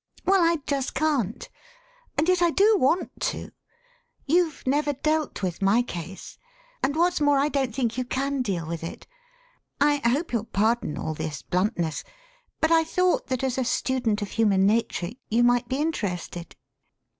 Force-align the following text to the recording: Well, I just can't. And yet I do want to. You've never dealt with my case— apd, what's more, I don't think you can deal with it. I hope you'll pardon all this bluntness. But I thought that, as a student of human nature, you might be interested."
Well, 0.25 0.41
I 0.41 0.55
just 0.65 0.95
can't. 0.95 1.47
And 2.17 2.27
yet 2.27 2.41
I 2.41 2.49
do 2.49 2.75
want 2.79 3.11
to. 3.21 3.51
You've 4.25 4.65
never 4.65 4.93
dealt 4.93 5.43
with 5.43 5.61
my 5.61 5.83
case— 5.83 6.39
apd, 6.83 6.95
what's 6.95 7.21
more, 7.21 7.37
I 7.37 7.49
don't 7.49 7.75
think 7.75 7.99
you 7.99 8.03
can 8.03 8.41
deal 8.41 8.65
with 8.65 8.83
it. 8.83 9.05
I 9.79 9.97
hope 10.09 10.33
you'll 10.33 10.45
pardon 10.45 10.97
all 10.97 11.13
this 11.13 11.43
bluntness. 11.43 12.03
But 12.59 12.71
I 12.71 12.83
thought 12.83 13.27
that, 13.27 13.43
as 13.43 13.59
a 13.59 13.63
student 13.63 14.23
of 14.23 14.31
human 14.31 14.65
nature, 14.65 15.11
you 15.29 15.43
might 15.43 15.67
be 15.67 15.77
interested." 15.77 16.55